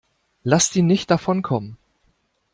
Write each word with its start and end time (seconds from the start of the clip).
Lasst 0.43 0.75
ihn 0.75 0.87
nicht 0.87 1.11
davonkommen! 1.11 1.77